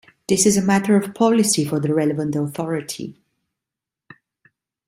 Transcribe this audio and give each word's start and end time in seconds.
This 0.27 0.47
is 0.47 0.57
a 0.57 0.63
matter 0.63 0.95
of 0.95 1.13
policy 1.13 1.63
for 1.63 1.79
the 1.79 1.93
relevant 1.93 2.35
authority. 2.35 3.21